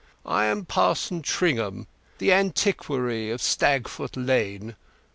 I 0.25 0.45
am 0.45 0.65
Parson 0.65 1.21
Tringham, 1.21 1.85
the 2.17 2.31
antiquary, 2.33 3.29
of 3.29 3.39
Stagfoot 3.39 4.17
Lane. 4.17 4.75